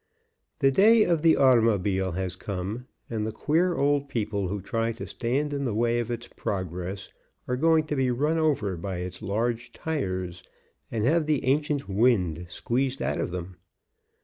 [0.61, 5.05] The day of the automobile has come, and the queer old people who try to
[5.05, 7.11] stand in the way of its progress
[7.47, 10.41] are going to be run over by its large tires
[10.89, 13.57] and have the ancient wind squeezed out of them.